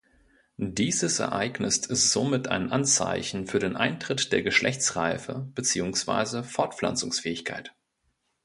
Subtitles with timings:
[0.57, 7.75] Dieses Ereignis ist somit ein Anzeichen für den Eintritt der Geschlechtsreife beziehungsweise Fortpflanzungsfähigkeit.